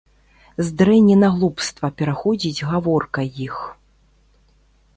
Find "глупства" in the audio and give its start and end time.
1.35-1.87